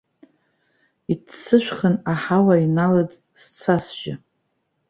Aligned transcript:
Иццышәхан, 1.13 1.95
аҳауа 2.11 2.55
иналаӡт 2.65 3.19
сцәа-сжьы. 3.41 4.13